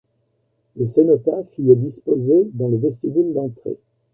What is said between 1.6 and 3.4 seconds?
est disposé dans le vestibule